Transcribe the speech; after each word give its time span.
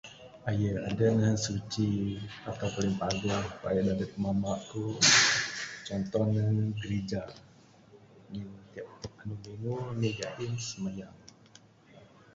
Aye 0.49 0.69
adeh 0.89 1.11
nehen 1.15 1.37
suci 1.45 1.87
da 2.59 2.67
paling 2.75 2.95
paguh 2.99 3.45
dadeg 3.87 4.11
mamba 4.23 4.51
ku 4.69 4.81
contoh 5.85 6.23
ne 6.33 6.41
grija. 6.81 7.21
Ngin 8.29 8.49
tiap 8.71 8.89
anu 9.21 9.33
minggu 9.43 9.71
ami 9.91 10.09
gain 10.19 10.53
simayang. 10.67 11.17